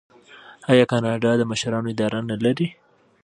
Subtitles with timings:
[0.71, 2.67] آیا کاناډا د مشرانو اداره نلري؟